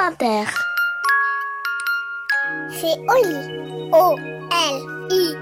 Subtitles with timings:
[0.00, 0.44] Inter.
[2.70, 3.90] C'est Oli.
[3.92, 5.34] O-L-I.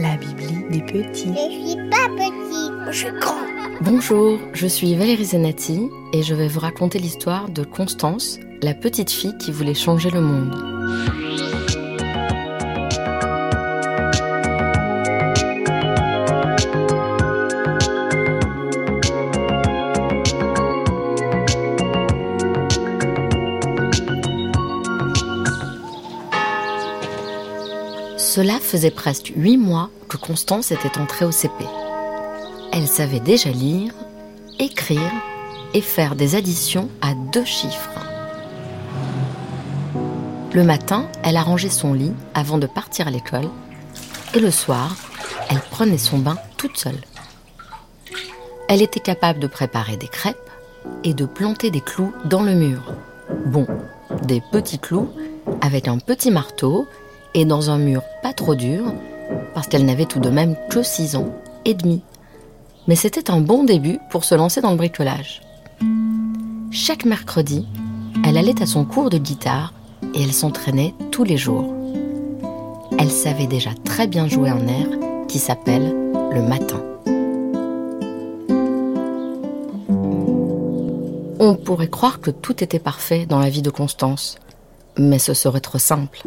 [0.00, 1.34] La Bibli des petits.
[1.34, 3.34] Je suis pas petit, je suis grand.
[3.80, 9.10] Bonjour, je suis Valérie Zenati et je vais vous raconter l'histoire de Constance, la petite
[9.10, 11.57] fille qui voulait changer le monde.
[28.68, 31.64] Faisait presque huit mois que Constance était entrée au CP.
[32.72, 33.92] Elle savait déjà lire,
[34.58, 35.10] écrire
[35.72, 37.98] et faire des additions à deux chiffres.
[40.52, 43.48] Le matin, elle arrangeait son lit avant de partir à l'école
[44.34, 44.96] et le soir,
[45.48, 47.00] elle prenait son bain toute seule.
[48.68, 50.36] Elle était capable de préparer des crêpes
[51.04, 52.92] et de planter des clous dans le mur.
[53.46, 53.66] Bon,
[54.24, 55.08] des petits clous
[55.62, 56.86] avec un petit marteau
[57.44, 58.92] dans un mur pas trop dur,
[59.54, 62.02] parce qu'elle n'avait tout de même que 6 ans et demi.
[62.86, 65.42] Mais c'était un bon début pour se lancer dans le bricolage.
[66.70, 67.66] Chaque mercredi,
[68.26, 69.72] elle allait à son cours de guitare
[70.14, 71.74] et elle s'entraînait tous les jours.
[72.98, 74.86] Elle savait déjà très bien jouer un air
[75.28, 75.94] qui s'appelle
[76.32, 76.82] le matin.
[81.40, 84.38] On pourrait croire que tout était parfait dans la vie de Constance,
[84.96, 86.26] mais ce serait trop simple.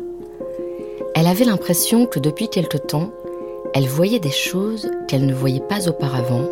[1.21, 3.11] Elle avait l'impression que depuis quelque temps,
[3.75, 6.49] elle voyait des choses qu'elle ne voyait pas auparavant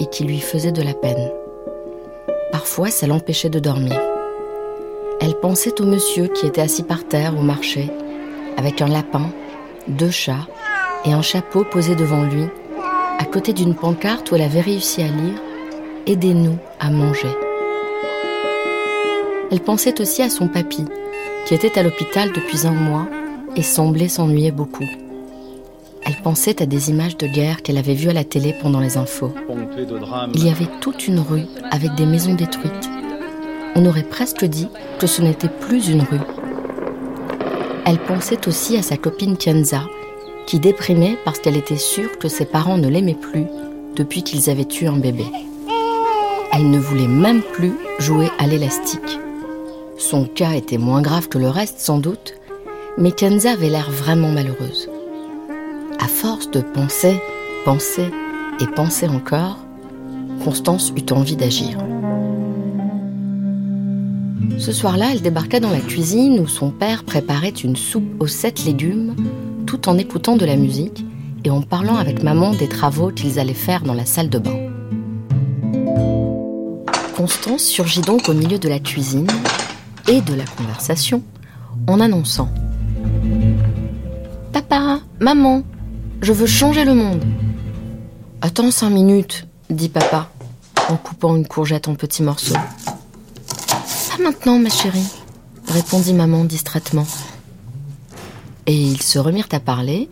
[0.00, 1.30] et qui lui faisaient de la peine.
[2.50, 3.96] Parfois, ça l'empêchait de dormir.
[5.20, 7.88] Elle pensait au monsieur qui était assis par terre au marché,
[8.56, 9.30] avec un lapin,
[9.86, 10.48] deux chats
[11.04, 12.46] et un chapeau posé devant lui,
[13.20, 15.40] à côté d'une pancarte où elle avait réussi à lire
[16.08, 17.30] Aidez-nous à manger.
[19.52, 20.84] Elle pensait aussi à son papy,
[21.46, 23.06] qui était à l'hôpital depuis un mois
[23.56, 24.86] et semblait s'ennuyer beaucoup.
[26.04, 28.96] Elle pensait à des images de guerre qu'elle avait vues à la télé pendant les
[28.96, 29.32] infos.
[30.34, 32.88] Il y avait toute une rue avec des maisons détruites.
[33.74, 34.68] On aurait presque dit
[35.00, 36.20] que ce n'était plus une rue.
[37.84, 39.82] Elle pensait aussi à sa copine Kenza,
[40.46, 43.46] qui déprimait parce qu'elle était sûre que ses parents ne l'aimaient plus
[43.96, 45.24] depuis qu'ils avaient eu un bébé.
[46.52, 49.18] Elle ne voulait même plus jouer à l'élastique.
[49.98, 52.34] Son cas était moins grave que le reste sans doute,
[52.98, 54.88] mais Kenza avait l'air vraiment malheureuse.
[56.00, 57.20] À force de penser,
[57.64, 58.10] penser
[58.60, 59.58] et penser encore,
[60.44, 61.78] Constance eut envie d'agir.
[64.58, 68.64] Ce soir-là, elle débarqua dans la cuisine où son père préparait une soupe aux sept
[68.64, 69.14] légumes,
[69.66, 71.04] tout en écoutant de la musique
[71.44, 74.70] et en parlant avec maman des travaux qu'ils allaient faire dans la salle de bain.
[77.16, 79.28] Constance surgit donc au milieu de la cuisine
[80.08, 81.22] et de la conversation
[81.86, 82.50] en annonçant
[84.68, 85.62] Papa, maman,
[86.22, 87.24] je veux changer le monde.
[88.40, 90.28] Attends cinq minutes, dit papa,
[90.88, 92.54] en coupant une courgette en petits morceaux.
[92.54, 95.06] Pas maintenant, ma chérie,
[95.68, 97.06] répondit maman distraitement.
[98.66, 100.08] Et ils se remirent à parler,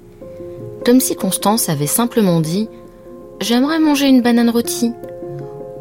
[0.84, 2.68] comme si Constance avait simplement dit
[3.40, 4.92] J'aimerais manger une banane rôtie.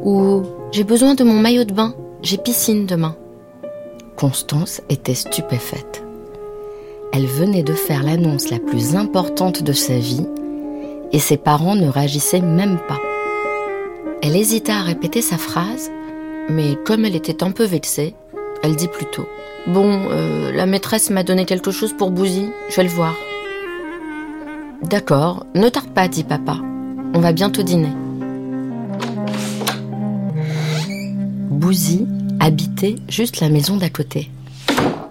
[0.03, 0.41] Ou
[0.71, 3.15] J'ai besoin de mon maillot de bain, j'ai piscine demain.
[4.15, 6.02] Constance était stupéfaite.
[7.15, 10.25] Elle venait de faire l'annonce la plus importante de sa vie
[11.11, 12.99] et ses parents ne réagissaient même pas.
[14.23, 15.91] Elle hésita à répéter sa phrase,
[16.49, 18.15] mais comme elle était un peu vexée,
[18.63, 19.27] elle dit plutôt
[19.67, 23.15] Bon, euh, la maîtresse m'a donné quelque chose pour Bouzy, je vais le voir.
[24.81, 26.57] D'accord, ne tarde pas, dit papa.
[27.13, 27.93] On va bientôt dîner.
[31.51, 32.07] Bouzy
[32.39, 34.31] habitait juste la maison d'à côté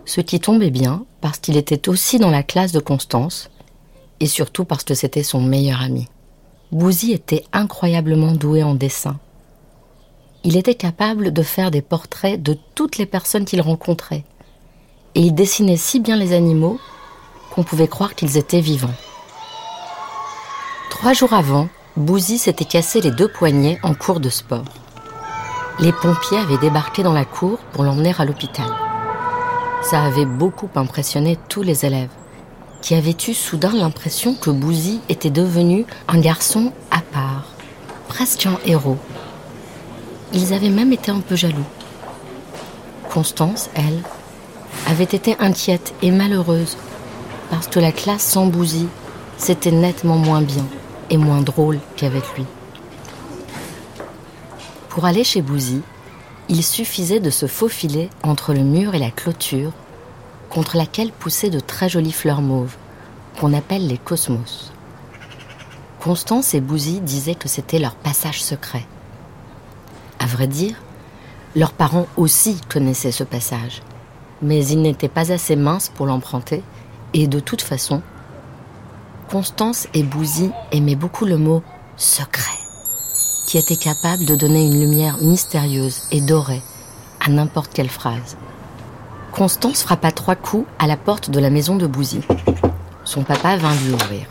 [0.05, 3.51] ce qui tombait bien parce qu'il était aussi dans la classe de Constance
[4.21, 6.09] et surtout parce que c'était son meilleur ami.
[6.71, 9.19] Bouzy était incroyablement doué en dessin.
[10.45, 14.25] Il était capable de faire des portraits de toutes les personnes qu'il rencontrait
[15.15, 16.79] et il dessinait si bien les animaux
[17.55, 18.95] qu'on pouvait croire qu'ils étaient vivants.
[20.91, 24.65] Trois jours avant, Bouzy s'était cassé les deux poignets en cours de sport.
[25.79, 28.92] Les pompiers avaient débarqué dans la cour pour l'emmener à l'hôpital.
[29.83, 32.11] Ça avait beaucoup impressionné tous les élèves,
[32.81, 37.47] qui avaient eu soudain l'impression que Bouzy était devenu un garçon à part,
[38.09, 38.99] presque un héros.
[40.33, 41.67] Ils avaient même été un peu jaloux.
[43.11, 44.01] Constance, elle,
[44.87, 46.77] avait été inquiète et malheureuse
[47.51, 48.87] parce que la classe sans Bouzy,
[49.37, 50.65] c'était nettement moins bien
[51.11, 52.47] et moins drôle qu'avec lui.
[54.89, 55.83] Pour aller chez Bouzy,
[56.49, 59.73] Il suffisait de se faufiler entre le mur et la clôture,
[60.51, 62.77] contre laquelle poussaient de très jolies fleurs mauves,
[63.39, 64.73] qu'on appelle les cosmos.
[66.01, 68.85] Constance et Bouzy disaient que c'était leur passage secret.
[70.19, 70.75] À vrai dire,
[71.55, 73.83] leurs parents aussi connaissaient ce passage,
[74.43, 76.63] mais ils n'étaient pas assez minces pour l'emprunter,
[77.15, 78.03] et de toute façon,
[79.31, 81.63] Constance et Bouzy aimaient beaucoup le mot
[81.97, 82.59] secret,
[83.53, 86.63] qui était capable de donner une lumière mystérieuse et dorée
[87.21, 88.39] à n'importe quelle phrase.
[89.31, 92.21] Constance frappa trois coups à la porte de la maison de Bouzy.
[93.05, 94.25] Son papa vint lui ouvrir.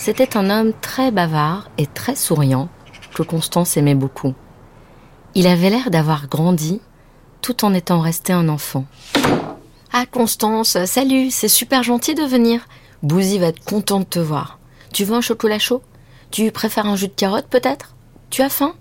[0.00, 2.68] C'était un homme très bavard et très souriant
[3.14, 4.34] que Constance aimait beaucoup.
[5.36, 6.80] Il avait l'air d'avoir grandi
[7.40, 8.84] tout en étant resté un enfant.
[9.92, 12.66] Ah Constance, salut, c'est super gentil de venir.
[13.04, 14.58] Bouzy va être content de te voir.
[14.92, 15.82] Tu veux un chocolat chaud?
[16.32, 17.94] Tu préfères un jus de carotte peut-être?
[18.30, 18.74] Tu as faim?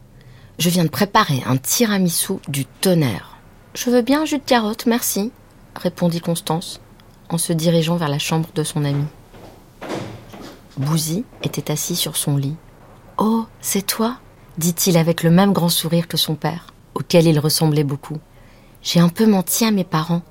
[0.59, 3.37] Je viens de préparer un tiramisu du tonnerre.
[3.75, 5.31] Je veux bien jus de carotte, merci,
[5.75, 6.81] répondit Constance
[7.29, 9.05] en se dirigeant vers la chambre de son ami.
[10.77, 12.55] Bouzy était assis sur son lit.
[13.17, 14.17] Oh, c'est toi
[14.57, 18.17] dit-il avec le même grand sourire que son père, auquel il ressemblait beaucoup.
[18.81, 20.23] J'ai un peu menti à mes parents.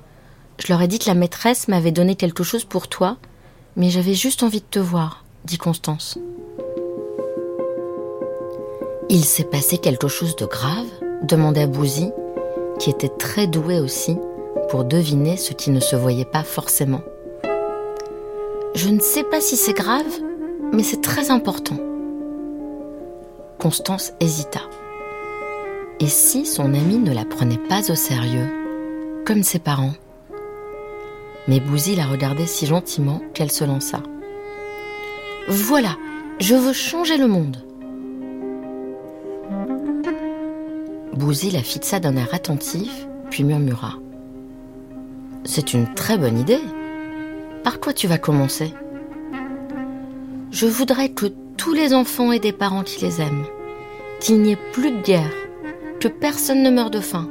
[0.59, 3.17] Je leur ai dit que la maîtresse m'avait donné quelque chose pour toi,
[3.75, 6.17] mais j'avais juste envie de te voir, dit Constance.
[9.09, 10.87] Il s'est passé quelque chose de grave
[11.23, 12.11] demanda Bouzy,
[12.77, 14.17] qui était très doué aussi
[14.69, 17.01] pour deviner ce qui ne se voyait pas forcément.
[18.75, 20.03] Je ne sais pas si c'est grave,
[20.73, 21.77] mais c'est très important.
[23.59, 24.59] Constance hésita.
[26.01, 28.49] Et si son amie ne la prenait pas au sérieux,
[29.25, 29.93] comme ses parents?
[31.47, 34.03] Mais Bouzy la regardait si gentiment qu'elle se lança.
[35.47, 35.95] Voilà,
[36.39, 37.66] je veux changer le monde.
[41.17, 43.95] Bouzy la fixa d'un air attentif, puis murmura.
[45.45, 46.59] C'est une très bonne idée.
[47.63, 48.71] Par quoi tu vas commencer?
[50.51, 51.25] Je voudrais que
[51.57, 53.45] tous les enfants aient des parents qui les aiment,
[54.19, 55.33] qu'il n'y ait plus de guerre,
[55.99, 57.27] que personne ne meure de faim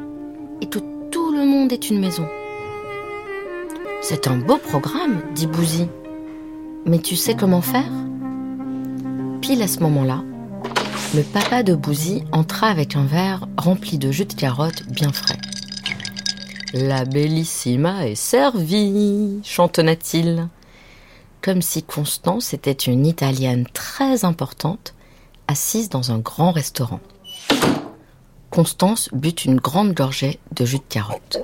[0.60, 0.80] et que
[1.12, 2.26] tout le monde ait une maison.
[4.02, 5.86] C'est un beau programme, dit Bouzy.
[6.86, 7.92] Mais tu sais comment faire?
[9.40, 10.24] Pile à ce moment-là,
[11.14, 15.38] le papa de Bouzy entra avec un verre rempli de jus de carotte bien frais.
[16.72, 20.48] La bellissima est servie, chantonna-t-il,
[21.40, 24.94] comme si Constance était une Italienne très importante,
[25.48, 27.00] assise dans un grand restaurant.
[28.50, 31.38] Constance but une grande gorgée de jus de carotte.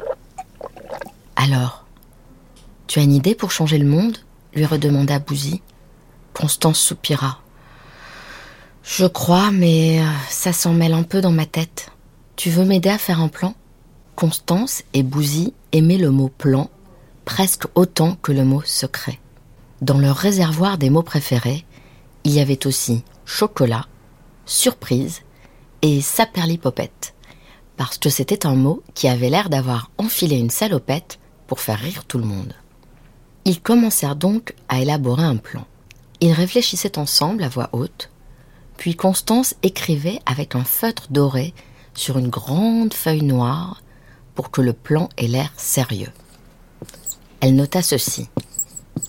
[1.37, 1.85] Alors,
[2.87, 4.19] tu as une idée pour changer le monde?
[4.55, 5.63] lui redemanda Bouzy.
[6.35, 7.42] Constance soupira.
[8.83, 11.91] Je crois, mais euh, ça s'en mêle un peu dans ma tête.
[12.35, 13.55] Tu veux m'aider à faire un plan?
[14.17, 16.69] Constance et Bouzy aimaient le mot plan
[17.25, 19.21] presque autant que le mot secret.
[19.81, 21.65] Dans leur réservoir des mots préférés,
[22.25, 23.87] il y avait aussi chocolat,
[24.47, 25.21] surprise
[25.83, 27.15] et saperlipopette,
[27.77, 32.05] parce que c'était un mot qui avait l'air d'avoir enfilé une salopette pour faire rire
[32.05, 32.55] tout le monde.
[33.45, 35.67] Ils commencèrent donc à élaborer un plan.
[36.21, 38.12] Ils réfléchissaient ensemble à voix haute,
[38.77, 41.55] puis Constance écrivait avec un feutre doré
[41.95, 43.83] sur une grande feuille noire
[44.35, 46.13] pour que le plan ait l'air sérieux.
[47.41, 48.29] Elle nota ceci.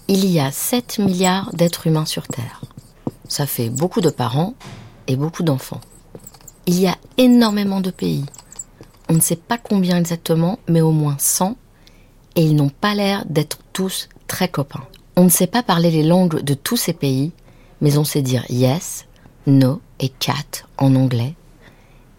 [0.08, 2.62] Il y a 7 milliards d'êtres humains sur Terre.
[3.28, 4.54] Ça fait beaucoup de parents
[5.08, 5.82] et beaucoup d'enfants.
[6.66, 8.26] Il y a énormément de pays.
[9.10, 11.56] On ne sait pas combien exactement, mais au moins 100,
[12.36, 14.84] et ils n'ont pas l'air d'être tous très copains.
[15.16, 17.32] On ne sait pas parler les langues de tous ces pays,
[17.82, 19.06] mais on sait dire yes,
[19.46, 21.36] no et cat en anglais,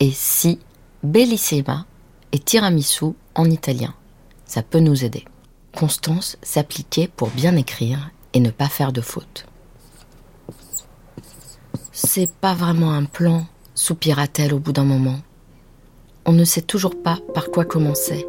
[0.00, 0.58] et si,
[1.02, 1.86] bellissima
[2.32, 3.94] et tiramisu en italien.
[4.46, 5.24] Ça peut nous aider.
[5.76, 9.46] Constance s'appliquait pour bien écrire et ne pas faire de fautes.
[11.92, 15.18] C'est pas vraiment un plan, soupira-t-elle au bout d'un moment.
[16.26, 18.26] On ne sait toujours pas par quoi commencer.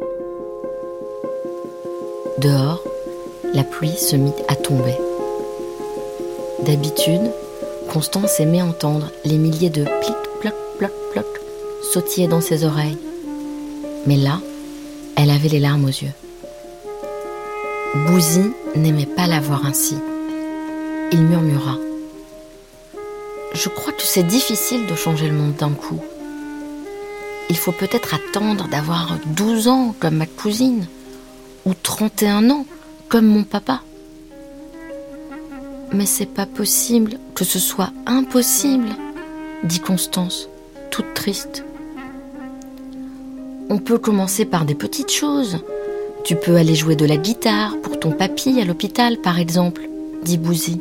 [2.38, 2.82] Dehors,
[3.54, 4.96] la pluie se mit à tomber.
[6.64, 7.30] D'habitude,
[7.92, 11.26] Constance aimait entendre les milliers de plic, ploc, ploc, ploc
[11.92, 12.98] sautiller dans ses oreilles.
[14.06, 14.40] Mais là,
[15.16, 16.12] elle avait les larmes aux yeux.
[18.06, 19.96] Bouzy n'aimait pas la voir ainsi.
[21.12, 21.76] Il murmura.
[23.54, 26.00] Je crois que c'est difficile de changer le monde d'un coup.
[27.48, 30.86] Il faut peut-être attendre d'avoir 12 ans comme ma cousine,
[31.64, 32.66] ou 31 ans
[33.08, 33.80] comme mon papa.
[35.92, 38.88] Mais c'est pas possible que ce soit impossible,
[39.64, 40.48] dit Constance,
[40.90, 41.64] toute triste.
[43.68, 45.58] On peut commencer par des petites choses.
[46.24, 49.88] Tu peux aller jouer de la guitare pour ton papy à l'hôpital, par exemple,
[50.22, 50.80] dit Bouzy.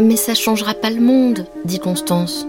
[0.00, 2.46] Mais ça changera pas le monde, dit Constance.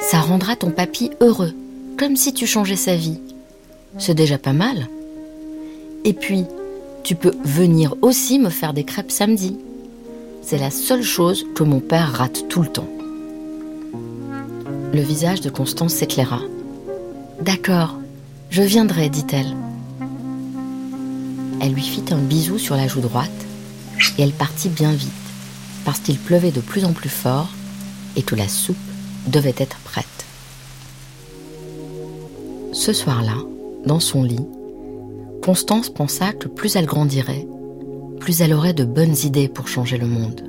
[0.00, 1.52] Ça rendra ton papy heureux,
[1.98, 3.18] comme si tu changeais sa vie.
[3.98, 4.88] C'est déjà pas mal.
[6.04, 6.44] Et puis,
[7.04, 9.58] tu peux venir aussi me faire des crêpes samedi.
[10.42, 12.88] C'est la seule chose que mon père rate tout le temps.
[14.92, 16.40] Le visage de Constance s'éclaira.
[17.42, 17.98] D'accord,
[18.48, 19.54] je viendrai, dit-elle.
[21.60, 23.30] Elle lui fit un bisou sur la joue droite
[24.16, 25.10] et elle partit bien vite,
[25.84, 27.50] parce qu'il pleuvait de plus en plus fort
[28.16, 28.76] et que la soupe
[29.26, 30.06] devait être prête.
[32.72, 33.36] Ce soir-là,
[33.84, 34.46] dans son lit,
[35.44, 37.46] Constance pensa que plus elle grandirait,
[38.18, 40.40] plus elle aurait de bonnes idées pour changer le monde.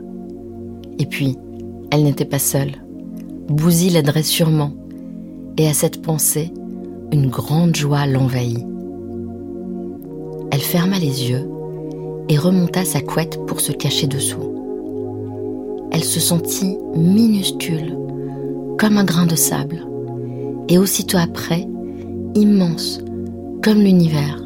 [0.99, 1.35] Et puis,
[1.91, 2.71] elle n'était pas seule.
[3.49, 4.71] Bouzy l'aiderait sûrement.
[5.57, 6.53] Et à cette pensée,
[7.11, 8.65] une grande joie l'envahit.
[10.51, 11.45] Elle ferma les yeux
[12.29, 14.55] et remonta sa couette pour se cacher dessous.
[15.91, 17.97] Elle se sentit minuscule,
[18.77, 19.85] comme un grain de sable,
[20.69, 21.67] et aussitôt après,
[22.33, 23.01] immense,
[23.61, 24.44] comme l'univers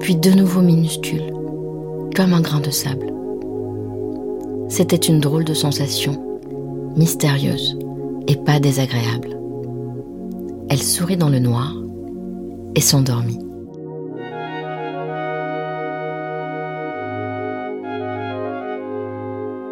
[0.00, 1.32] puis de nouveau minuscule,
[2.14, 3.12] comme un grain de sable.
[4.68, 6.40] C'était une drôle de sensation,
[6.96, 7.78] mystérieuse
[8.26, 9.38] et pas désagréable.
[10.68, 11.74] Elle sourit dans le noir
[12.74, 13.38] et s'endormit.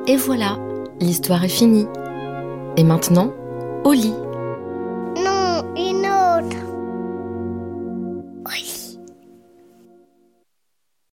[0.09, 0.59] Et voilà,
[1.00, 1.87] l'histoire est finie.
[2.76, 3.33] Et maintenant,
[3.85, 4.14] au lit.